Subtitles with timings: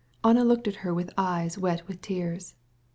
[0.23, 2.55] Anna looked at her with eyes wet with tears.